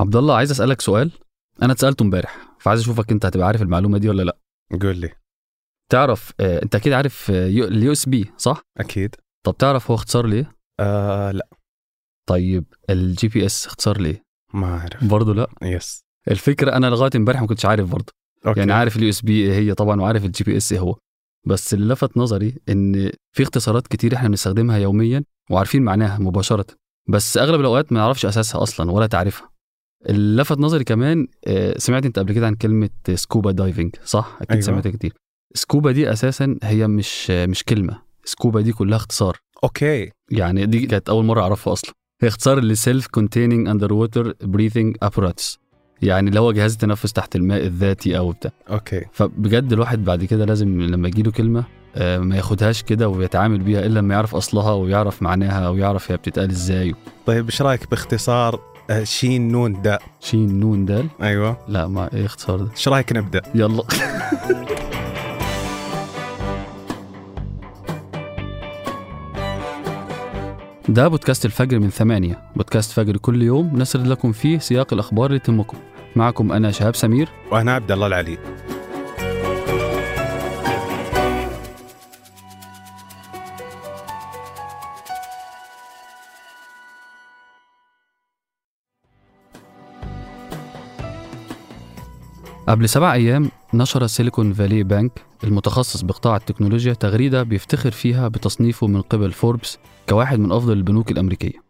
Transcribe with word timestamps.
عبد 0.00 0.16
الله 0.16 0.36
عايز 0.36 0.50
أسألك 0.50 0.80
سؤال. 0.80 1.10
أنا 1.62 1.72
اتسألته 1.72 2.02
امبارح 2.02 2.56
فعايز 2.58 2.80
أشوفك 2.80 3.12
أنت 3.12 3.26
هتبقى 3.26 3.46
عارف 3.46 3.62
المعلومة 3.62 3.98
دي 3.98 4.08
ولا 4.08 4.22
لأ. 4.22 4.38
قول 4.82 4.96
لي. 4.96 5.10
تعرف 5.90 6.32
آه، 6.40 6.62
أنت 6.62 6.74
أكيد 6.74 6.92
عارف 6.92 7.30
ال 7.30 7.92
USB 7.92 8.32
صح؟ 8.36 8.62
أكيد. 8.78 9.16
طب 9.46 9.56
تعرف 9.56 9.90
هو 9.90 9.94
اختصار 9.94 10.26
ليه؟ 10.26 10.52
آه 10.80 11.30
لأ. 11.30 11.48
طيب 12.28 12.64
ال 12.90 13.28
GPS 13.28 13.66
اختصار 13.66 14.00
ليه؟ 14.00 14.22
ما 14.54 14.66
أعرف. 14.66 15.04
برضه 15.04 15.34
لأ؟ 15.34 15.46
yes. 15.62 16.02
الفكرة 16.30 16.76
أنا 16.76 16.86
لغاية 16.86 17.10
امبارح 17.16 17.40
ما 17.40 17.46
كنتش 17.46 17.66
عارف 17.66 17.90
برضه. 17.90 18.12
okay. 18.46 18.58
يعني 18.60 18.72
عارف 18.72 18.96
ال 18.96 19.08
USB 19.08 19.32
إيه 19.32 19.52
هي 19.52 19.74
طبعا 19.74 20.00
وعارف 20.00 20.24
ال 20.24 20.44
GPS 20.44 20.72
إيه 20.72 20.80
هو. 20.80 20.98
بس 21.46 21.74
اللي 21.74 21.92
لفت 21.92 22.16
نظري 22.16 22.54
إن 22.68 23.10
في 23.36 23.42
اختصارات 23.42 23.86
كتير 23.86 24.14
إحنا 24.14 24.28
بنستخدمها 24.28 24.78
يوميا 24.78 25.24
وعارفين 25.50 25.82
معناها 25.82 26.18
مباشرة. 26.18 26.66
بس 27.08 27.38
أغلب 27.38 27.60
الأوقات 27.60 27.92
ما 27.92 27.98
نعرفش 27.98 28.26
أساسها 28.26 28.62
أصلا 28.62 28.90
ولا 28.90 29.06
تعريفها. 29.06 29.46
اللي 29.46 29.49
لفت 30.08 30.58
نظري 30.58 30.84
كمان 30.84 31.26
آه، 31.46 31.78
سمعت 31.78 32.06
انت 32.06 32.18
قبل 32.18 32.32
كده 32.32 32.46
عن 32.46 32.54
كلمة 32.54 32.90
scuba 33.14 33.52
diving 33.52 33.96
صح؟ 34.04 34.36
أكيد 34.36 34.50
أيوة. 34.50 34.62
سمعتها 34.62 34.90
كتير. 34.90 35.12
سكوبا 35.54 35.92
دي 35.92 36.12
أساسا 36.12 36.56
هي 36.62 36.86
مش 36.88 37.30
مش 37.30 37.64
كلمة. 37.64 37.98
سكوبا 38.24 38.60
دي 38.60 38.72
كلها 38.72 38.96
اختصار. 38.96 39.36
okay. 39.64 40.10
يعني 40.30 40.66
دي 40.66 40.86
كانت 40.86 41.08
أول 41.08 41.24
مرة 41.24 41.40
أعرفها 41.42 41.72
أصلا. 41.72 41.92
هي 42.22 42.28
اختصار 42.28 42.60
ل 42.60 43.06
self 43.06 43.68
containing 43.68 43.92
underwater 43.92 44.34
breathing 44.42 44.96
apparatus 45.02 45.58
يعني 46.02 46.28
اللي 46.28 46.40
هو 46.40 46.52
جهاز 46.52 46.72
التنفس 46.72 47.12
تحت 47.12 47.36
الماء 47.36 47.66
الذاتي 47.66 48.18
أو 48.18 48.30
بتاع. 48.30 48.50
okay. 48.70 49.04
فبجد 49.12 49.72
الواحد 49.72 50.04
بعد 50.04 50.24
كده 50.24 50.44
لازم 50.44 50.80
لما 50.80 51.08
يجيله 51.08 51.30
كلمة 51.30 51.64
آه، 51.96 52.18
ما 52.18 52.36
ياخدهاش 52.36 52.82
كده 52.82 53.08
ويتعامل 53.08 53.58
بيها 53.58 53.86
إلا 53.86 53.98
لما 53.98 54.14
يعرف 54.14 54.34
أصلها 54.34 54.72
ويعرف 54.72 55.22
معناها 55.22 55.68
ويعرف 55.68 56.10
هي 56.10 56.16
بتتقال 56.16 56.50
إزاي. 56.50 56.94
طيب 57.26 57.46
إيش 57.46 57.62
رأيك 57.62 57.90
باختصار 57.90 58.69
شين 59.02 59.52
نون 59.52 59.82
داء 59.82 60.02
شين 60.20 60.60
نون 60.60 60.84
دال؟ 60.84 61.06
أيوه. 61.22 61.56
لا 61.68 61.86
ما 61.86 62.10
إيه 62.14 62.26
اختصار 62.26 62.56
ده. 62.56 62.70
إيش 62.70 62.88
رأيك 62.88 63.12
نبدأ؟ 63.12 63.42
يلا. 63.54 63.82
ده 70.88 71.08
بودكاست 71.08 71.44
الفجر 71.44 71.78
من 71.78 71.90
ثمانية. 71.90 72.38
بودكاست 72.56 72.92
فجر 72.92 73.16
كل 73.16 73.42
يوم 73.42 73.70
نسرد 73.74 74.06
لكم 74.06 74.32
فيه 74.32 74.58
سياق 74.58 74.92
الأخبار 74.92 75.26
اللي 75.26 75.38
تهمكم. 75.38 75.78
معكم 76.16 76.52
أنا 76.52 76.70
شهاب 76.70 76.96
سمير. 76.96 77.28
وأنا 77.52 77.72
عبد 77.72 77.92
الله 77.92 78.06
العلي. 78.06 78.38
قبل 92.70 92.88
سبع 92.88 93.12
أيام 93.12 93.50
نشر 93.74 94.06
سيليكون 94.06 94.52
فالي 94.52 94.82
بانك 94.82 95.24
المتخصص 95.44 96.02
بقطاع 96.02 96.36
التكنولوجيا 96.36 96.92
تغريدة 96.92 97.42
بيفتخر 97.42 97.90
فيها 97.90 98.28
بتصنيفه 98.28 98.86
من 98.86 99.02
قبل 99.02 99.32
فوربس 99.32 99.78
كواحد 100.08 100.38
من 100.38 100.52
أفضل 100.52 100.72
البنوك 100.72 101.10
الأمريكية. 101.10 101.62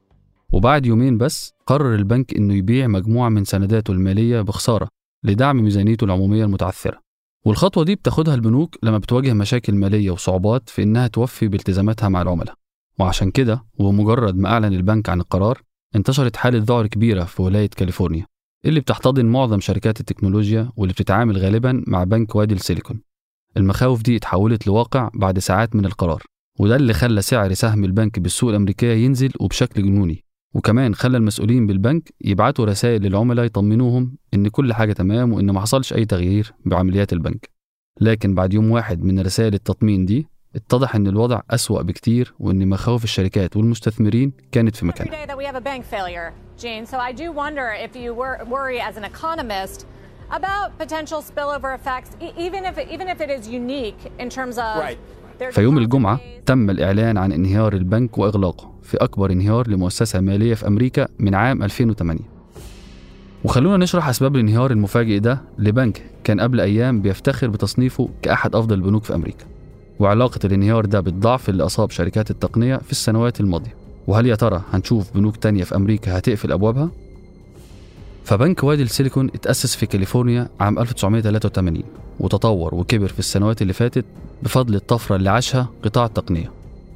وبعد 0.52 0.86
يومين 0.86 1.18
بس 1.18 1.52
قرر 1.66 1.94
البنك 1.94 2.34
إنه 2.36 2.54
يبيع 2.54 2.86
مجموعة 2.86 3.28
من 3.28 3.44
سنداته 3.44 3.92
المالية 3.92 4.40
بخسارة 4.40 4.88
لدعم 5.24 5.56
ميزانيته 5.56 6.04
العمومية 6.04 6.44
المتعثرة. 6.44 7.00
والخطوة 7.44 7.84
دي 7.84 7.94
بتاخدها 7.94 8.34
البنوك 8.34 8.76
لما 8.82 8.98
بتواجه 8.98 9.32
مشاكل 9.32 9.74
مالية 9.74 10.10
وصعوبات 10.10 10.68
في 10.68 10.82
إنها 10.82 11.06
توفي 11.06 11.48
بالتزاماتها 11.48 12.08
مع 12.08 12.22
العملاء. 12.22 12.54
وعشان 12.98 13.30
كده 13.30 13.64
ومجرد 13.78 14.36
ما 14.36 14.48
أعلن 14.48 14.72
البنك 14.74 15.08
عن 15.08 15.20
القرار 15.20 15.60
انتشرت 15.96 16.36
حالة 16.36 16.58
ذعر 16.58 16.86
كبيرة 16.86 17.24
في 17.24 17.42
ولاية 17.42 17.70
كاليفورنيا. 17.76 18.30
اللي 18.64 18.80
بتحتضن 18.80 19.27
معظم 19.27 19.61
شركات 19.61 20.00
التكنولوجيا 20.00 20.70
واللي 20.77 20.92
بتتعامل 20.92 21.39
غالبا 21.39 21.84
مع 21.86 22.05
بنك 22.05 22.34
وادي 22.34 22.55
السيليكون. 22.55 23.00
المخاوف 23.56 24.02
دي 24.02 24.17
اتحولت 24.17 24.67
لواقع 24.67 25.11
بعد 25.14 25.39
ساعات 25.39 25.77
من 25.77 25.84
القرار 25.84 26.23
وده 26.58 26.77
اللي 26.77 26.92
خلى 26.92 27.23
سعر 27.23 27.52
سهم 27.52 27.84
البنك 27.84 28.18
بالسوق 28.18 28.51
الأمريكية 28.51 28.92
ينزل 28.92 29.30
وبشكل 29.40 29.83
جنوني. 29.83 30.24
وكمان 30.55 30.95
خلى 30.95 31.17
المسؤولين 31.17 31.67
بالبنك 31.67 32.14
يبعتوا 32.20 32.64
رسائل 32.64 33.02
للعملاء 33.02 33.45
يطمنوهم 33.45 34.17
إن 34.34 34.48
كل 34.48 34.73
حاجة 34.73 34.92
تمام 34.92 35.33
وإن 35.33 35.51
ما 35.51 35.61
حصلش 35.61 35.92
أي 35.92 36.05
تغيير 36.05 36.52
بعمليات 36.67 37.13
البنك. 37.13 37.51
لكن 38.01 38.34
بعد 38.34 38.55
يوم 38.55 38.70
واحد 38.70 39.02
من 39.02 39.20
رسائل 39.20 39.55
التطمين 39.55 40.05
دي 40.05 40.27
اتضح 40.56 40.94
إن 40.96 41.06
الوضع 41.06 41.40
أسوأ 41.50 41.83
بكتير 41.83 42.34
وإن 42.40 42.68
مخاوف 42.68 43.05
الشركات 43.05 43.56
والمستثمرين 43.56 44.33
كانت 44.52 44.77
في 44.77 44.86
مكانها 44.86 45.24
about 50.33 50.70
potential 50.83 51.20
spillover 51.30 51.74
effects, 51.78 52.10
e- 52.20 52.34
even 52.46 52.62
if 52.70 52.77
even 52.94 53.08
if 53.14 53.18
it 53.20 53.30
is 53.36 53.48
unique 53.48 54.00
in 54.22 54.28
terms 54.28 54.56
of. 54.58 54.77
Right. 54.86 54.98
their 55.40 55.50
في 55.52 55.62
يوم 55.62 55.78
الجمعة. 55.78 56.20
تم 56.46 56.70
الإعلان 56.70 57.18
عن 57.18 57.33
انهيار 57.33 57.72
البنك 57.72 58.18
وإغلاقه 58.18 58.72
في 58.83 58.96
أكبر 58.96 59.30
انهيار 59.33 59.68
لمؤسسة 59.68 60.20
مالية 60.20 60.55
في 60.55 60.66
أمريكا 60.66 61.08
من 61.18 61.34
عام 61.34 61.62
2008 61.62 62.20
وخلونا 63.44 63.77
نشرح 63.77 64.08
أسباب 64.08 64.34
الانهيار 64.34 64.70
المفاجئ 64.70 65.18
ده 65.18 65.40
لبنك 65.58 66.02
كان 66.24 66.40
قبل 66.40 66.60
أيام 66.60 67.02
بيفتخر 67.02 67.48
بتصنيفه 67.48 68.08
كأحد 68.22 68.55
أفضل 68.55 68.74
البنوك 68.74 69.05
في 69.05 69.14
أمريكا 69.14 69.44
وعلاقة 70.00 70.40
الانهيار 70.44 70.84
ده 70.86 71.00
بالضعف 71.00 71.48
اللي 71.48 71.66
أصاب 71.66 71.90
شركات 71.90 72.30
التقنية 72.30 72.77
في 72.77 72.92
السنوات 72.92 73.40
الماضية. 73.40 73.74
وهل 74.06 74.27
يا 74.27 74.34
ترى 74.34 74.62
هنشوف 74.72 75.14
بنوك 75.14 75.36
تانية 75.36 75.64
في 75.64 75.77
أمريكا 75.77 76.18
هتقفل 76.18 76.52
أبوابها؟ 76.52 76.90
فبنك 78.24 78.64
وادي 78.64 78.83
السيليكون 78.83 79.27
اتأسس 79.34 79.77
في 79.77 79.86
كاليفورنيا 79.86 80.48
عام 80.60 80.78
1983 80.78 81.83
وتطور 82.20 82.74
وكبر 82.74 83.08
في 83.08 83.18
السنوات 83.18 83.62
اللي 83.62 83.72
فاتت 83.72 84.05
بفضل 84.42 84.74
الطفرة 84.74 85.16
اللي 85.16 85.30
عاشها 85.30 85.68
قطاع 85.84 86.05
التقنية. 86.06 86.50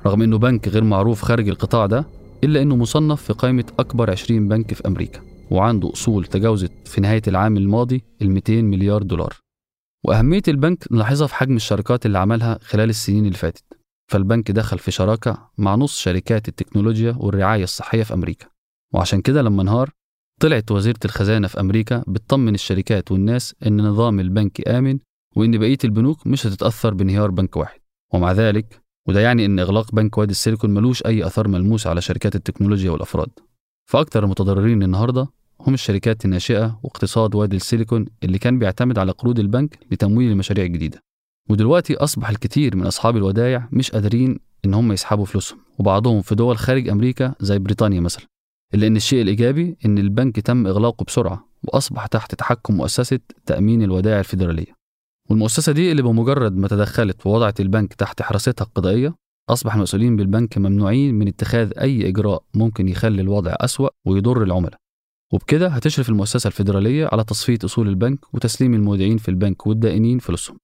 رغم 0.06 0.22
إنه 0.22 0.38
بنك 0.38 0.68
غير 0.68 0.84
معروف 0.84 1.22
خارج 1.22 1.48
القطاع 1.48 1.86
ده 1.86 2.06
إلا 2.44 2.62
إنه 2.62 2.76
مصنف 2.76 3.22
في 3.22 3.32
قائمة 3.32 3.64
أكبر 3.78 4.10
20 4.10 4.48
بنك 4.48 4.74
في 4.74 4.86
أمريكا 4.88 5.20
وعنده 5.50 5.92
أصول 5.92 6.24
تجاوزت 6.24 6.72
في 6.84 7.00
نهاية 7.00 7.22
العام 7.28 7.56
الماضي 7.56 8.04
ال 8.22 8.30
200 8.30 8.52
مليار 8.62 9.02
دولار. 9.02 9.43
وأهمية 10.04 10.42
البنك 10.48 10.84
نلاحظها 10.92 11.26
في 11.26 11.34
حجم 11.34 11.56
الشراكات 11.56 12.06
اللي 12.06 12.18
عملها 12.18 12.58
خلال 12.62 12.90
السنين 12.90 13.26
اللي 13.26 13.36
فاتت. 13.38 13.64
فالبنك 14.12 14.50
دخل 14.50 14.78
في 14.78 14.90
شراكة 14.90 15.50
مع 15.58 15.74
نص 15.74 15.98
شركات 15.98 16.48
التكنولوجيا 16.48 17.14
والرعاية 17.18 17.64
الصحية 17.64 18.02
في 18.02 18.14
أمريكا. 18.14 18.46
وعشان 18.94 19.20
كده 19.20 19.42
لما 19.42 19.62
انهار 19.62 19.90
طلعت 20.40 20.70
وزيرة 20.70 20.98
الخزانة 21.04 21.48
في 21.48 21.60
أمريكا 21.60 22.04
بتطمن 22.08 22.54
الشركات 22.54 23.12
والناس 23.12 23.54
إن 23.66 23.80
نظام 23.80 24.20
البنك 24.20 24.68
آمن 24.68 24.98
وإن 25.36 25.58
بقية 25.58 25.78
البنوك 25.84 26.26
مش 26.26 26.46
هتتأثر 26.46 26.94
بانهيار 26.94 27.30
بنك 27.30 27.56
واحد. 27.56 27.80
ومع 28.14 28.32
ذلك 28.32 28.80
وده 29.08 29.20
يعني 29.20 29.46
إن 29.46 29.58
إغلاق 29.58 29.94
بنك 29.94 30.18
وادي 30.18 30.30
السيليكون 30.30 30.70
ملوش 30.74 31.06
أي 31.06 31.26
أثر 31.26 31.48
ملموس 31.48 31.86
على 31.86 32.00
شركات 32.00 32.34
التكنولوجيا 32.34 32.90
والأفراد. 32.90 33.30
فأكثر 33.90 34.24
المتضررين 34.24 34.82
النهاردة 34.82 35.26
هم 35.60 35.74
الشركات 35.74 36.24
الناشئة 36.24 36.80
واقتصاد 36.82 37.34
وادي 37.34 37.56
السيليكون 37.56 38.06
اللي 38.22 38.38
كان 38.38 38.58
بيعتمد 38.58 38.98
على 38.98 39.12
قروض 39.12 39.38
البنك 39.38 39.78
لتمويل 39.92 40.30
المشاريع 40.30 40.64
الجديدة. 40.64 41.00
ودلوقتي 41.50 41.94
أصبح 41.96 42.28
الكثير 42.30 42.76
من 42.76 42.86
أصحاب 42.86 43.16
الودائع 43.16 43.68
مش 43.72 43.90
قادرين 43.90 44.38
إن 44.64 44.74
هم 44.74 44.92
يسحبوا 44.92 45.24
فلوسهم 45.24 45.58
وبعضهم 45.78 46.22
في 46.22 46.34
دول 46.34 46.58
خارج 46.58 46.88
أمريكا 46.88 47.34
زي 47.40 47.58
بريطانيا 47.58 48.00
مثلا. 48.00 48.26
إلا 48.74 48.86
إن 48.86 48.96
الشيء 48.96 49.22
الإيجابي 49.22 49.76
إن 49.84 49.98
البنك 49.98 50.40
تم 50.40 50.66
إغلاقه 50.66 51.04
بسرعة 51.04 51.48
وأصبح 51.64 52.06
تحت 52.06 52.34
تحكم 52.34 52.74
مؤسسة 52.76 53.20
تأمين 53.46 53.82
الودائع 53.82 54.18
الفيدرالية. 54.18 54.74
والمؤسسة 55.30 55.72
دي 55.72 55.90
اللي 55.90 56.02
بمجرد 56.02 56.56
ما 56.56 56.68
تدخلت 56.68 57.26
ووضعت 57.26 57.60
البنك 57.60 57.94
تحت 57.94 58.22
حراستها 58.22 58.64
القضائية 58.64 59.14
أصبح 59.50 59.74
المسؤولين 59.74 60.16
بالبنك 60.16 60.58
ممنوعين 60.58 61.14
من 61.14 61.28
اتخاذ 61.28 61.78
أي 61.78 62.08
إجراء 62.08 62.42
ممكن 62.54 62.88
يخلي 62.88 63.22
الوضع 63.22 63.54
أسوأ 63.60 63.88
ويضر 64.04 64.42
العملاء. 64.42 64.83
وبكده 65.34 65.68
هتشرف 65.68 66.08
المؤسسة 66.08 66.48
الفيدرالية 66.48 67.08
على 67.12 67.24
تصفية 67.24 67.58
أصول 67.64 67.88
البنك 67.88 68.34
وتسليم 68.34 68.74
المودعين 68.74 69.18
في 69.18 69.28
البنك 69.28 69.66
والدائنين 69.66 70.18
فلوسهم 70.18 70.56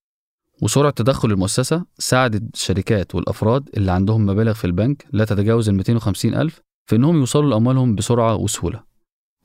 وسرعة 0.62 0.90
تدخل 0.90 1.30
المؤسسة 1.30 1.84
ساعدت 1.98 2.54
الشركات 2.54 3.14
والأفراد 3.14 3.68
اللي 3.76 3.92
عندهم 3.92 4.26
مبالغ 4.26 4.52
في 4.52 4.64
البنك 4.64 5.06
لا 5.12 5.24
تتجاوز 5.24 5.68
ال 5.68 5.74
250 5.74 6.34
ألف 6.34 6.60
في 6.90 6.96
إنهم 6.96 7.16
يوصلوا 7.16 7.50
لأموالهم 7.50 7.94
بسرعة 7.94 8.36
وسهولة. 8.36 8.82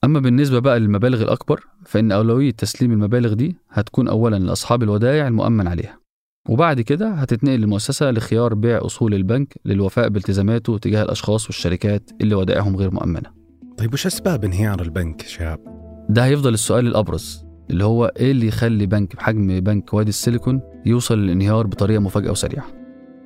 أما 0.04 0.20
بالنسبة 0.20 0.60
بقى 0.60 0.80
للمبالغ 0.80 1.22
الأكبر 1.22 1.64
فإن 1.86 2.12
أولوية 2.12 2.52
تسليم 2.52 2.92
المبالغ 2.92 3.34
دي 3.34 3.58
هتكون 3.70 4.08
أولا 4.08 4.36
لأصحاب 4.36 4.84
الودائع 4.84 5.28
المؤمن 5.28 5.68
عليها. 5.68 6.00
وبعد 6.50 6.82
كده 6.82 7.10
هتتنقل 7.10 7.64
المؤسسة 7.64 8.12
لخيار 8.12 8.54
بيع 8.54 8.86
أصول 8.86 9.14
البنك 9.14 9.54
للوفاء 9.66 10.10
بالتزاماته 10.10 10.78
تجاه 10.78 11.04
الأشخاص 11.04 11.46
والشركات 11.46 12.10
اللي 12.22 12.36
ودائعهم 12.36 12.76
غير 12.76 12.92
مؤمنة. 12.92 13.45
طيب 13.78 13.94
وش 13.94 14.06
أسباب 14.06 14.44
انهيار 14.44 14.82
البنك 14.82 15.22
شاب؟ 15.22 15.60
ده 16.10 16.26
هيفضل 16.26 16.54
السؤال 16.54 16.88
الأبرز 16.88 17.46
اللي 17.70 17.86
هو 17.86 18.12
إيه 18.20 18.32
اللي 18.32 18.48
يخلي 18.48 18.86
بنك 18.86 19.16
بحجم 19.16 19.60
بنك 19.60 19.94
وادي 19.94 20.10
السيليكون 20.10 20.62
يوصل 20.86 21.18
للانهيار 21.18 21.68
بطريقة 21.68 22.00
مفاجئة 22.00 22.30
وسريعة؟ 22.32 22.66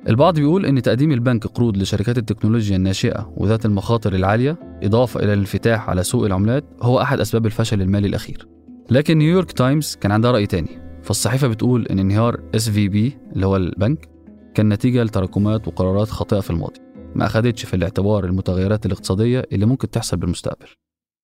البعض 0.08 0.34
بيقول 0.34 0.66
إن 0.66 0.82
تقديم 0.82 1.12
البنك 1.12 1.46
قروض 1.46 1.76
لشركات 1.76 2.18
التكنولوجيا 2.18 2.76
الناشئة 2.76 3.32
وذات 3.36 3.66
المخاطر 3.66 4.14
العالية 4.14 4.58
إضافة 4.82 5.20
إلى 5.20 5.32
الانفتاح 5.32 5.90
على 5.90 6.02
سوق 6.02 6.24
العملات 6.24 6.64
هو 6.82 7.00
أحد 7.00 7.20
أسباب 7.20 7.46
الفشل 7.46 7.82
المالي 7.82 8.06
الأخير. 8.08 8.48
لكن 8.90 9.18
نيويورك 9.18 9.52
تايمز 9.52 9.96
كان 10.00 10.12
عندها 10.12 10.30
رأي 10.30 10.46
تاني 10.46 10.78
فالصحيفة 11.02 11.48
بتقول 11.48 11.86
إن 11.86 11.98
انهيار 11.98 12.40
SVB 12.54 13.18
اللي 13.32 13.46
هو 13.46 13.56
البنك 13.56 14.08
كان 14.54 14.68
نتيجة 14.68 15.02
لتراكمات 15.02 15.68
وقرارات 15.68 16.08
خاطئة 16.08 16.40
في 16.40 16.50
الماضي. 16.50 16.80
ما 17.14 17.26
أخدتش 17.26 17.64
في 17.64 17.74
الاعتبار 17.74 18.24
المتغيرات 18.24 18.86
الاقتصادية 18.86 19.46
اللي 19.52 19.66
ممكن 19.66 19.90
تحصل 19.90 20.16
بالمستقبل. 20.16 20.66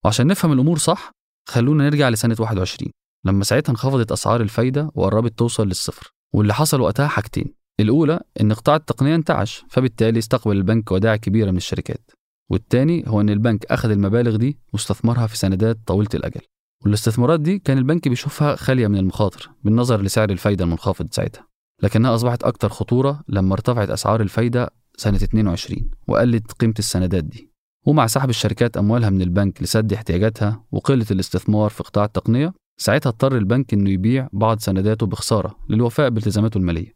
وعشان 0.05 0.27
نفهم 0.27 0.51
الأمور 0.51 0.77
صح 0.77 1.11
خلونا 1.49 1.83
نرجع 1.83 2.09
لسنة 2.09 2.35
21 2.39 2.91
لما 3.25 3.43
ساعتها 3.43 3.71
انخفضت 3.71 4.11
أسعار 4.11 4.41
الفايدة 4.41 4.91
وقربت 4.95 5.39
توصل 5.39 5.67
للصفر 5.67 6.13
واللي 6.33 6.53
حصل 6.53 6.81
وقتها 6.81 7.07
حاجتين. 7.07 7.53
الأولى 7.79 8.19
إن 8.41 8.53
قطاع 8.53 8.75
التقنية 8.75 9.15
انتعش 9.15 9.65
فبالتالي 9.69 10.19
استقبل 10.19 10.57
البنك 10.57 10.91
ودائع 10.91 11.15
كبيرة 11.15 11.51
من 11.51 11.57
الشركات. 11.57 12.11
والتاني 12.51 13.03
هو 13.07 13.21
إن 13.21 13.29
البنك 13.29 13.65
أخذ 13.65 13.89
المبالغ 13.91 14.35
دي 14.35 14.59
واستثمرها 14.73 15.27
في 15.27 15.37
سندات 15.37 15.77
طويلة 15.85 16.09
الأجل. 16.13 16.41
والاستثمارات 16.85 17.39
دي 17.39 17.59
كان 17.59 17.77
البنك 17.77 18.07
بيشوفها 18.07 18.55
خالية 18.55 18.87
من 18.87 18.97
المخاطر 18.97 19.49
بالنظر 19.63 20.01
لسعر 20.01 20.29
الفايدة 20.29 20.63
المنخفض 20.63 21.07
ساعتها. 21.11 21.47
لكنها 21.83 22.15
أصبحت 22.15 22.43
أكثر 22.43 22.69
خطورة 22.69 23.23
لما 23.27 23.53
ارتفعت 23.53 23.89
أسعار 23.89 24.21
الفايدة 24.21 24.69
سنة 24.99 25.17
22 25.17 25.89
وقلت 26.07 26.51
قيمة 26.51 26.73
السندات 26.79 27.23
دي. 27.23 27.51
ومع 27.85 28.07
سحب 28.07 28.29
الشركات 28.29 28.77
أموالها 28.77 29.09
من 29.09 29.21
البنك 29.21 29.63
لسد 29.63 29.93
احتياجاتها 29.93 30.63
وقلة 30.71 31.05
الاستثمار 31.11 31.69
في 31.69 31.83
قطاع 31.83 32.05
التقنية 32.05 32.53
ساعتها 32.77 33.09
اضطر 33.09 33.37
البنك 33.37 33.73
إنه 33.73 33.89
يبيع 33.89 34.27
بعض 34.33 34.59
سنداته 34.59 35.05
بخسارة 35.05 35.55
للوفاء 35.69 36.09
بالتزاماته 36.09 36.57
المالية. 36.57 36.93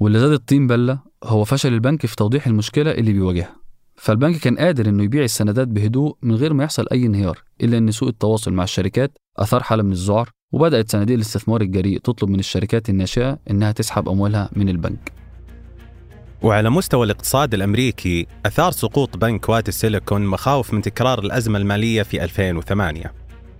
واللي 0.00 0.18
زاد 0.18 0.32
الطين 0.32 0.66
بلة 0.66 0.98
هو 1.24 1.44
فشل 1.44 1.72
البنك 1.72 2.06
في 2.06 2.16
توضيح 2.16 2.46
المشكلة 2.46 2.90
اللي 2.90 3.12
بيواجهها. 3.12 3.56
فالبنك 3.96 4.36
كان 4.36 4.58
قادر 4.58 4.88
إنه 4.88 5.02
يبيع 5.02 5.24
السندات 5.24 5.68
بهدوء 5.68 6.16
من 6.22 6.34
غير 6.34 6.52
ما 6.54 6.64
يحصل 6.64 6.86
أي 6.92 7.06
انهيار 7.06 7.42
إلا 7.62 7.78
إن 7.78 7.90
سوء 7.90 8.08
التواصل 8.08 8.52
مع 8.52 8.64
الشركات 8.64 9.12
أثار 9.38 9.62
حالة 9.62 9.82
من 9.82 9.92
الذعر 9.92 10.30
وبدأت 10.52 10.92
صناديق 10.92 11.14
الاستثمار 11.14 11.60
الجريء 11.60 11.98
تطلب 11.98 12.30
من 12.30 12.38
الشركات 12.38 12.90
الناشئة 12.90 13.38
إنها 13.50 13.72
تسحب 13.72 14.08
أموالها 14.08 14.50
من 14.56 14.68
البنك. 14.68 15.19
وعلى 16.42 16.70
مستوى 16.70 17.04
الاقتصاد 17.04 17.54
الأمريكي 17.54 18.26
أثار 18.46 18.72
سقوط 18.72 19.16
بنك 19.16 19.48
وادي 19.48 19.68
السيليكون 19.68 20.26
مخاوف 20.26 20.74
من 20.74 20.82
تكرار 20.82 21.18
الأزمة 21.18 21.58
المالية 21.58 22.02
في 22.02 22.24
2008 22.24 23.12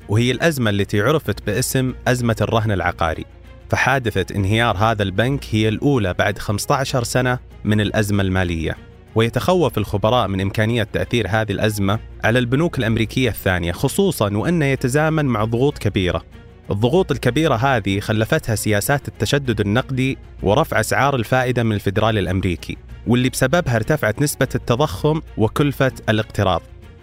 وهي 0.09 0.31
الأزمة 0.31 0.71
التي 0.71 1.01
عرفت 1.01 1.47
باسم 1.47 1.95
أزمة 2.09 2.37
الرهن 2.41 2.73
العقاري. 2.73 3.25
فحادثة 3.71 4.37
انهيار 4.37 4.77
هذا 4.77 5.03
البنك 5.03 5.45
هي 5.51 5.69
الأولى 5.69 6.15
بعد 6.15 6.39
15 6.39 7.05
سنة 7.05 7.39
من 7.65 7.81
الأزمة 7.81 8.23
المالية. 8.23 8.77
ويتخوف 9.15 9.79
الخبراء 9.79 10.29
من 10.29 10.41
إمكانية 10.41 10.83
تأثير 10.83 11.27
هذه 11.29 11.53
الأزمة 11.53 11.99
على 12.25 12.39
البنوك 12.39 12.79
الأمريكية 12.79 13.29
الثانية 13.29 13.73
خصوصا 13.73 14.37
وانه 14.37 14.67
يتزامن 14.67 15.25
مع 15.25 15.45
ضغوط 15.45 15.79
كبيرة. 15.79 16.23
الضغوط 16.71 17.11
الكبيرة 17.11 17.55
هذه 17.55 18.01
خلفتها 18.01 18.55
سياسات 18.55 19.09
التشدد 19.09 19.61
النقدي 19.61 20.19
ورفع 20.43 20.81
أسعار 20.81 21.17
الفائدة 21.17 21.63
من 21.63 21.73
الفدرالي 21.73 22.21
الأمريكي 22.21 22.77
واللي 23.07 23.29
بسببها 23.29 23.77
ارتفعت 23.77 24.23
نسبة 24.23 24.49
التضخم 24.55 25.21
وكلفة 25.37 25.93
الاقتراض. 26.09 26.63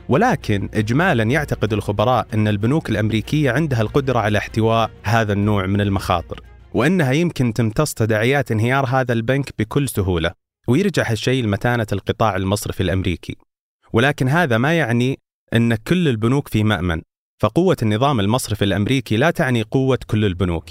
ولكن 0.10 0.70
إجمالا 0.74 1.24
يعتقد 1.24 1.74
الخبراء 1.74 2.28
أن 2.34 2.48
البنوك 2.48 2.90
الأمريكية 2.90 3.52
عندها 3.52 3.82
القدرة 3.82 4.20
على 4.20 4.38
احتواء 4.38 4.92
هذا 5.04 5.34
النوع 5.34 5.66
من 5.66 5.82
المخاطر 5.82 6.42
وأنها 6.74 7.12
يمكن 7.12 7.54
تمتص 7.54 7.94
تداعيات 7.94 8.52
انهيار 8.52 8.86
هذا 8.86 9.14
البنك 9.14 9.54
بكل 9.60 9.90
سهولة 9.90 10.32
ويرجع 10.68 11.12
هالشيء 11.12 11.44
لمتانة 11.44 11.88
القطاع 11.92 12.36
المصرفي 12.36 12.84
الأمريكي. 12.84 13.38
ولكن 13.94 14.30
هذا 14.30 14.58
ما 14.58 14.78
يعني 14.78 15.20
أن 15.54 15.76
كل 15.76 16.08
البنوك 16.08 16.48
في 16.48 16.64
مأمن. 16.64 17.02
فقوة 17.40 17.78
النظام 17.82 18.20
المصرفي 18.20 18.66
الأمريكي 18.66 19.18
لا 19.18 19.32
تعني 19.32 19.62
قوة 19.62 20.00
كل 20.08 20.26
البنوك. 20.26 20.66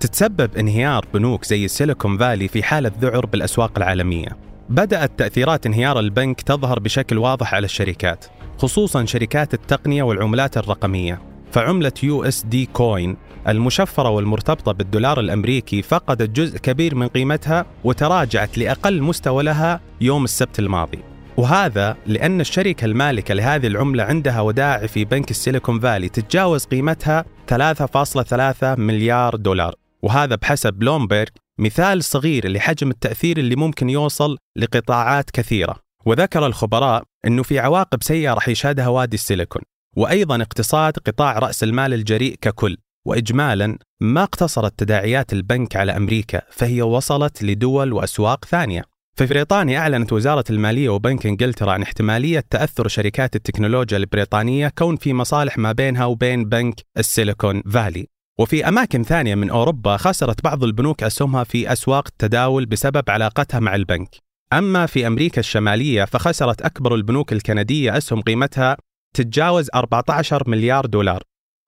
تتسبب 0.00 0.56
انهيار 0.56 1.06
بنوك 1.14 1.44
زي 1.44 1.64
السيليكون 1.64 2.18
فالي 2.18 2.48
في 2.48 2.62
حالة 2.62 2.92
ذعر 3.00 3.26
بالأسواق 3.26 3.72
العالمية. 3.76 4.28
بدأت 4.68 5.18
تأثيرات 5.18 5.66
انهيار 5.66 6.00
البنك 6.00 6.40
تظهر 6.40 6.78
بشكل 6.78 7.18
واضح 7.18 7.54
على 7.54 7.64
الشركات 7.64 8.24
خصوصا 8.58 9.04
شركات 9.04 9.54
التقنية 9.54 10.02
والعملات 10.02 10.56
الرقمية. 10.56 11.22
فعملة 11.52 11.92
USD 12.02 12.66
Coin 12.66 13.16
المشفرة 13.48 14.08
والمرتبطة 14.08 14.72
بالدولار 14.72 15.20
الأمريكي 15.20 15.82
فقدت 15.82 16.30
جزء 16.30 16.58
كبير 16.58 16.94
من 16.94 17.08
قيمتها 17.08 17.66
وتراجعت 17.84 18.58
لأقل 18.58 19.02
مستوى 19.02 19.42
لها 19.42 19.80
يوم 20.00 20.24
السبت 20.24 20.58
الماضي. 20.58 21.13
وهذا 21.36 21.96
لأن 22.06 22.40
الشركة 22.40 22.84
المالكة 22.84 23.34
لهذه 23.34 23.66
العملة 23.66 24.02
عندها 24.02 24.40
ودائع 24.40 24.86
في 24.86 25.04
بنك 25.04 25.30
ال 25.30 25.36
Silicon 25.36 25.80
Valley 25.80 26.08
تتجاوز 26.08 26.64
قيمتها 26.64 27.24
3.3 27.46 28.78
مليار 28.78 29.36
دولار. 29.36 29.74
وهذا 30.02 30.34
بحسب 30.34 30.74
بلومبرج 30.74 31.28
مثال 31.58 32.04
صغير 32.04 32.48
لحجم 32.48 32.90
التأثير 32.90 33.38
اللي 33.38 33.56
ممكن 33.56 33.90
يوصل 33.90 34.38
لقطاعات 34.56 35.30
كثيرة. 35.30 35.76
وذكر 36.06 36.46
الخبراء 36.46 37.02
أنه 37.26 37.42
في 37.42 37.58
عواقب 37.58 38.02
سيئة 38.02 38.34
رح 38.34 38.48
يشهدها 38.48 38.88
وادي 38.88 39.14
السيليكون. 39.14 39.62
وأيضا 39.96 40.42
اقتصاد 40.42 40.92
قطاع 40.98 41.38
رأس 41.38 41.62
المال 41.62 41.94
الجريء 41.94 42.36
ككل. 42.40 42.76
وإجمالا 43.06 43.78
ما 44.00 44.22
اقتصرت 44.22 44.78
تداعيات 44.78 45.32
البنك 45.32 45.76
على 45.76 45.96
أمريكا 45.96 46.42
فهي 46.50 46.82
وصلت 46.82 47.42
لدول 47.42 47.92
وأسواق 47.92 48.44
ثانية. 48.44 48.93
في 49.16 49.26
بريطانيا 49.26 49.78
أعلنت 49.78 50.12
وزارة 50.12 50.44
المالية 50.50 50.88
وبنك 50.88 51.26
إنجلترا 51.26 51.72
عن 51.72 51.82
احتمالية 51.82 52.44
تأثر 52.50 52.88
شركات 52.88 53.36
التكنولوجيا 53.36 53.96
البريطانية 53.96 54.68
كون 54.68 54.96
في 54.96 55.12
مصالح 55.12 55.58
ما 55.58 55.72
بينها 55.72 56.04
وبين 56.04 56.44
بنك 56.44 56.74
السيليكون 56.98 57.62
فالي. 57.62 58.06
وفي 58.38 58.68
أماكن 58.68 59.02
ثانية 59.02 59.34
من 59.34 59.50
أوروبا 59.50 59.96
خسرت 59.96 60.44
بعض 60.44 60.64
البنوك 60.64 61.02
أسهمها 61.02 61.44
في 61.44 61.72
أسواق 61.72 62.08
التداول 62.08 62.66
بسبب 62.66 63.10
علاقتها 63.10 63.60
مع 63.60 63.74
البنك. 63.74 64.08
أما 64.52 64.86
في 64.86 65.06
أمريكا 65.06 65.40
الشمالية 65.40 66.04
فخسرت 66.04 66.62
أكبر 66.62 66.94
البنوك 66.94 67.32
الكندية 67.32 67.96
أسهم 67.96 68.20
قيمتها 68.20 68.76
تتجاوز 69.16 69.68
14 69.74 70.48
مليار 70.50 70.86
دولار. 70.86 71.22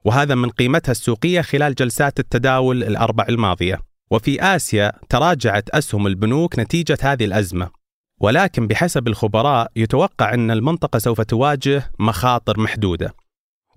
وهذا 0.04 0.34
من 0.34 0.50
قيمتها 0.50 0.92
السوقية 0.92 1.40
خلال 1.40 1.74
جلسات 1.74 2.20
التداول 2.20 2.84
الأربع 2.84 3.26
الماضية. 3.28 3.80
وفي 4.10 4.42
آسيا 4.42 4.92
تراجعت 5.08 5.70
أسهم 5.70 6.06
البنوك 6.06 6.58
نتيجة 6.58 6.98
هذه 7.02 7.24
الأزمة. 7.24 7.70
ولكن 8.20 8.66
بحسب 8.66 9.08
الخبراء 9.08 9.72
يتوقع 9.76 10.34
أن 10.34 10.50
المنطقة 10.50 10.98
سوف 10.98 11.20
تواجه 11.20 11.92
مخاطر 11.98 12.60
محدودة. 12.60 13.14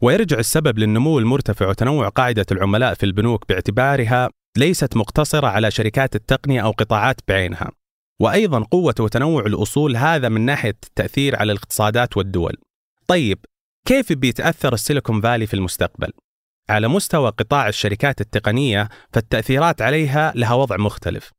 ويرجع 0.02 0.40
السبب 0.40 0.80
للنمو 0.80 1.20
المرتفع 1.20 1.68
وتنوع 1.68 2.10
قاعدة 2.10 2.46
العملاء 2.52 2.94
في 2.94 3.06
البنوك 3.06 3.50
باعتبارها 3.50 4.30
ليست 4.58 4.98
مقتصرة 4.98 5.48
على 5.48 5.72
شركات 5.72 6.16
التقنية 6.16 6.62
أو 6.62 6.72
قطاعات 6.72 7.22
بعينها. 7.28 7.72
وأيضا 8.20 8.60
قوة 8.60 8.96
وتنوع 9.00 9.46
الأصول 9.46 9.98
هذا 9.98 10.30
من 10.30 10.42
ناحية 10.42 10.78
التأثير 10.88 11.36
على 11.36 11.52
الاقتصادات 11.52 12.18
والدول. 12.18 12.58
طيب 13.08 13.46
كيف 13.86 14.14
بيتأثر 14.14 14.74
السيليكون 14.74 15.22
فالي 15.22 15.48
في 15.48 15.54
المستقبل؟ 15.54 16.12
على 16.70 16.88
مستوى 16.88 17.30
قطاع 17.30 17.68
الشركات 17.68 18.22
التقنية 18.22 18.90
فالتأثيرات 19.14 19.82
عليها 19.82 20.34
لها 20.36 20.54
وضع 20.54 20.78
مختلف. 20.78 21.32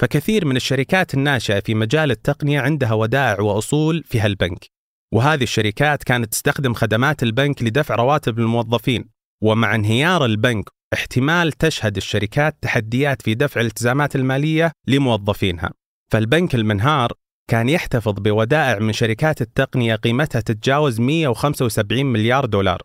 فكثير 0.00 0.44
من 0.44 0.56
الشركات 0.56 1.14
الناشئة 1.14 1.60
في 1.60 1.74
مجال 1.74 2.10
التقنية 2.10 2.60
عندها 2.60 2.92
ودائع 2.92 3.40
وأصول 3.40 4.04
في 4.06 4.20
هالبنك. 4.20 4.66
وهذه 5.14 5.42
الشركات 5.42 6.04
كانت 6.04 6.32
تستخدم 6.32 6.74
خدمات 6.74 7.22
البنك 7.22 7.62
لدفع 7.62 7.94
رواتب 7.94 8.38
الموظفين. 8.38 9.08
ومع 9.42 9.74
انهيار 9.74 10.24
البنك 10.24 10.68
احتمال 10.94 11.52
تشهد 11.52 11.96
الشركات 11.96 12.56
تحديات 12.60 13.22
في 13.22 13.34
دفع 13.34 13.60
الالتزامات 13.60 14.16
المالية 14.16 14.72
لموظفينها. 14.86 15.70
فالبنك 16.12 16.54
المنهار 16.54 17.12
كان 17.50 17.68
يحتفظ 17.68 18.12
بودائع 18.12 18.78
من 18.78 18.92
شركات 18.92 19.42
التقنية 19.42 19.94
قيمتها 19.94 20.40
تتجاوز 20.40 21.00
175 21.00 22.06
مليار 22.06 22.44
دولار. 22.44 22.82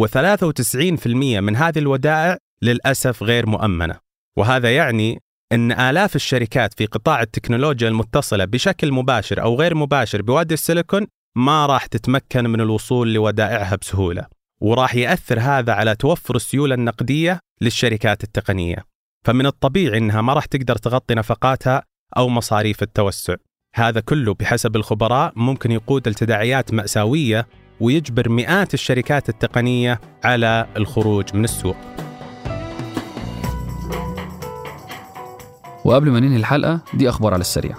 و93% 0.00 1.06
من 1.40 1.56
هذه 1.56 1.78
الودائع 1.78 2.38
للأسف 2.62 3.22
غير 3.22 3.46
مؤمنة. 3.46 3.96
وهذا 4.38 4.76
يعني 4.76 5.22
أن 5.52 5.72
آلاف 5.72 6.16
الشركات 6.16 6.74
في 6.74 6.86
قطاع 6.86 7.22
التكنولوجيا 7.22 7.88
المتصلة 7.88 8.44
بشكل 8.44 8.92
مباشر 8.92 9.42
أو 9.42 9.54
غير 9.54 9.74
مباشر 9.74 10.22
بوادي 10.22 10.54
السيليكون 10.54 11.06
ما 11.36 11.66
راح 11.66 11.86
تتمكن 11.86 12.50
من 12.50 12.60
الوصول 12.60 13.14
لودائعها 13.14 13.76
بسهولة 13.76 14.26
وراح 14.60 14.94
يأثر 14.94 15.40
هذا 15.40 15.72
على 15.72 15.94
توفر 15.94 16.36
السيولة 16.36 16.74
النقدية 16.74 17.40
للشركات 17.60 18.24
التقنية. 18.24 18.84
فمن 19.26 19.46
الطبيعي 19.46 19.98
أنها 19.98 20.20
ما 20.20 20.32
راح 20.34 20.44
تقدر 20.44 20.76
تغطي 20.76 21.14
نفقاتها 21.14 21.82
أو 22.16 22.28
مصاريف 22.28 22.82
التوسع. 22.82 23.34
هذا 23.74 24.00
كله 24.00 24.34
بحسب 24.34 24.76
الخبراء 24.76 25.32
ممكن 25.36 25.70
يقود 25.70 26.08
لتداعيات 26.08 26.74
مأساوية 26.74 27.46
ويجبر 27.80 28.28
مئات 28.28 28.74
الشركات 28.74 29.28
التقنية 29.28 30.00
على 30.24 30.66
الخروج 30.76 31.24
من 31.34 31.44
السوق. 31.44 31.76
وقبل 35.84 36.10
ما 36.10 36.20
ننهي 36.20 36.36
الحلقة 36.36 36.80
دي 36.94 37.08
أخبار 37.08 37.32
على 37.34 37.40
السريع. 37.40 37.76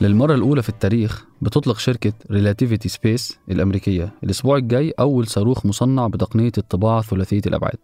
للمرة 0.00 0.34
الأولى 0.34 0.62
في 0.62 0.68
التاريخ 0.68 1.24
بتطلق 1.42 1.78
شركة 1.78 2.12
ريلاتيفيتي 2.30 2.88
سبيس 2.88 3.38
الأمريكية 3.50 4.12
الأسبوع 4.24 4.56
الجاي 4.56 4.94
أول 5.00 5.26
صاروخ 5.26 5.66
مصنع 5.66 6.06
بتقنية 6.06 6.52
الطباعة 6.58 7.02
ثلاثية 7.02 7.42
الأبعاد 7.46 7.78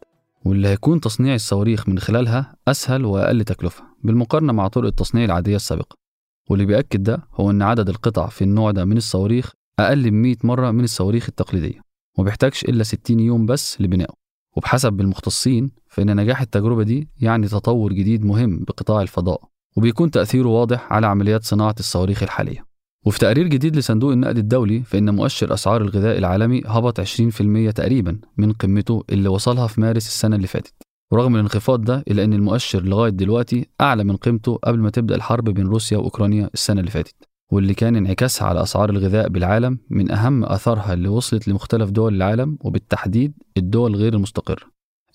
واللي 0.44 0.68
هيكون 0.68 1.00
تصنيع 1.00 1.34
الصواريخ 1.34 1.88
من 1.88 1.98
خلالها 1.98 2.56
أسهل 2.68 3.04
وأقل 3.04 3.44
تكلفة 3.44 3.84
بالمقارنة 4.04 4.52
مع 4.52 4.68
طرق 4.68 4.86
التصنيع 4.86 5.24
العادية 5.24 5.56
السابقة. 5.56 6.05
واللي 6.50 6.66
بيأكد 6.66 7.02
ده 7.02 7.22
هو 7.34 7.50
إن 7.50 7.62
عدد 7.62 7.88
القطع 7.88 8.26
في 8.26 8.42
النوع 8.42 8.70
ده 8.70 8.84
من 8.84 8.96
الصواريخ 8.96 9.52
أقل 9.78 10.10
من 10.10 10.22
100 10.22 10.36
مرة 10.44 10.70
من 10.70 10.84
الصواريخ 10.84 11.26
التقليدية 11.28 11.80
وبيحتاجش 12.18 12.64
إلا 12.64 12.82
60 12.82 13.20
يوم 13.20 13.46
بس 13.46 13.80
لبنائه. 13.80 14.14
وبحسب 14.56 15.00
المختصين 15.00 15.70
فإن 15.88 16.16
نجاح 16.16 16.40
التجربة 16.40 16.82
دي 16.82 17.08
يعني 17.20 17.48
تطور 17.48 17.92
جديد 17.92 18.24
مهم 18.24 18.58
بقطاع 18.58 19.02
الفضاء 19.02 19.40
وبيكون 19.76 20.10
تأثيره 20.10 20.48
واضح 20.48 20.92
على 20.92 21.06
عمليات 21.06 21.44
صناعة 21.44 21.74
الصواريخ 21.78 22.22
الحالية. 22.22 22.66
وفي 23.06 23.18
تقرير 23.18 23.46
جديد 23.46 23.76
لصندوق 23.76 24.12
النقد 24.12 24.38
الدولي 24.38 24.82
فإن 24.82 25.14
مؤشر 25.14 25.54
أسعار 25.54 25.82
الغذاء 25.82 26.18
العالمي 26.18 26.62
هبط 26.66 27.00
20% 27.00 27.70
تقريبا 27.74 28.18
من 28.36 28.52
قمته 28.52 29.04
اللي 29.10 29.28
وصلها 29.28 29.66
في 29.66 29.80
مارس 29.80 30.06
السنة 30.06 30.36
اللي 30.36 30.46
فاتت. 30.46 30.74
ورغم 31.12 31.34
الانخفاض 31.34 31.84
ده 31.84 32.04
إلا 32.08 32.24
أن 32.24 32.32
المؤشر 32.32 32.82
لغاية 32.82 33.10
دلوقتي 33.10 33.68
أعلى 33.80 34.04
من 34.04 34.16
قيمته 34.16 34.56
قبل 34.64 34.78
ما 34.78 34.90
تبدأ 34.90 35.14
الحرب 35.14 35.44
بين 35.44 35.66
روسيا 35.66 35.98
وأوكرانيا 35.98 36.50
السنة 36.54 36.80
اللي 36.80 36.90
فاتت 36.90 37.14
واللي 37.52 37.74
كان 37.74 37.96
انعكاسها 37.96 38.48
على 38.48 38.62
أسعار 38.62 38.90
الغذاء 38.90 39.28
بالعالم 39.28 39.78
من 39.90 40.10
أهم 40.10 40.44
آثارها 40.44 40.92
اللي 40.92 41.08
وصلت 41.08 41.48
لمختلف 41.48 41.90
دول 41.90 42.14
العالم 42.14 42.58
وبالتحديد 42.60 43.32
الدول 43.56 43.96
غير 43.96 44.14
المستقرة. 44.14 44.62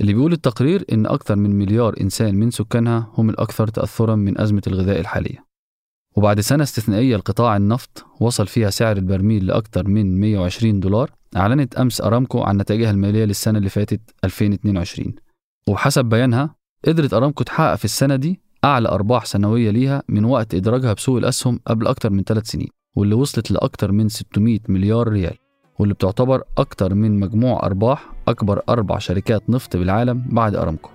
اللي 0.01 0.13
بيقول 0.13 0.33
التقرير 0.33 0.85
إن 0.93 1.05
أكثر 1.05 1.35
من 1.35 1.55
مليار 1.55 1.95
إنسان 2.01 2.35
من 2.35 2.51
سكانها 2.51 3.11
هم 3.17 3.29
الأكثر 3.29 3.67
تأثرا 3.67 4.15
من 4.15 4.41
أزمة 4.41 4.61
الغذاء 4.67 4.99
الحالية. 4.99 5.45
وبعد 6.15 6.39
سنة 6.39 6.63
استثنائية 6.63 7.17
لقطاع 7.17 7.57
النفط 7.57 8.05
وصل 8.19 8.47
فيها 8.47 8.69
سعر 8.69 8.97
البرميل 8.97 9.45
لأكثر 9.47 9.87
من 9.87 10.19
120 10.19 10.79
دولار 10.79 11.11
أعلنت 11.37 11.75
أمس 11.75 12.01
أرامكو 12.01 12.41
عن 12.41 12.57
نتائجها 12.57 12.91
المالية 12.91 13.25
للسنة 13.25 13.57
اللي 13.57 13.69
فاتت 13.69 14.01
2022 14.23 15.13
وبحسب 15.67 16.05
بيانها 16.05 16.55
قدرت 16.87 17.13
أرامكو 17.13 17.43
تحقق 17.43 17.75
في 17.75 17.85
السنة 17.85 18.15
دي 18.15 18.39
أعلى 18.65 18.89
أرباح 18.89 19.25
سنوية 19.25 19.71
ليها 19.71 20.03
من 20.09 20.25
وقت 20.25 20.55
إدراجها 20.55 20.93
بسوق 20.93 21.17
الأسهم 21.17 21.59
قبل 21.67 21.87
أكتر 21.87 22.09
من 22.09 22.23
ثلاث 22.23 22.45
سنين 22.47 22.67
واللي 22.95 23.15
وصلت 23.15 23.51
لأكتر 23.51 23.91
من 23.91 24.09
600 24.09 24.59
مليار 24.67 25.07
ريال 25.07 25.33
واللي 25.79 25.93
بتعتبر 25.93 26.43
أكتر 26.57 26.93
من 26.93 27.19
مجموع 27.19 27.63
أرباح 27.65 28.11
أكبر 28.27 28.61
أربع 28.69 28.97
شركات 28.97 29.49
نفط 29.49 29.77
بالعالم 29.77 30.25
بعد 30.29 30.55
أرامكو. 30.55 30.89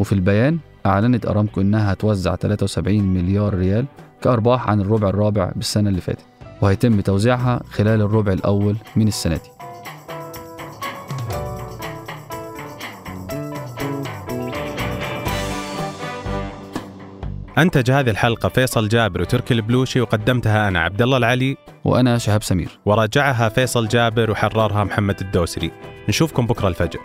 وفي 0.00 0.12
البيان 0.12 0.58
أعلنت 0.86 1.26
أرامكو 1.26 1.60
إنها 1.60 1.92
هتوزع 1.92 2.36
73 2.36 3.02
مليار 3.02 3.54
ريال 3.54 3.86
كأرباح 4.22 4.68
عن 4.70 4.80
الربع 4.80 5.08
الرابع 5.08 5.52
بالسنة 5.56 5.88
اللي 5.88 6.00
فاتت 6.00 6.24
وهيتم 6.62 7.00
توزيعها 7.00 7.62
خلال 7.70 8.00
الربع 8.00 8.32
الأول 8.32 8.76
من 8.96 9.08
السنة 9.08 9.34
دي. 9.36 9.69
أنتج 17.60 17.90
هذه 17.90 18.10
الحلقة 18.10 18.48
فيصل 18.48 18.88
جابر 18.88 19.20
وتركي 19.20 19.54
البلوشي 19.54 20.00
وقدمتها 20.00 20.68
أنا 20.68 20.80
عبد 20.80 21.02
الله 21.02 21.16
العلي. 21.16 21.56
وأنا 21.84 22.18
شهاب 22.18 22.42
سمير. 22.42 22.68
وراجعها 22.86 23.48
فيصل 23.48 23.88
جابر 23.88 24.30
وحررها 24.30 24.84
محمد 24.84 25.20
الدوسري. 25.20 25.70
نشوفكم 26.08 26.46
بكرة 26.46 26.68
الفجر. 26.68 27.00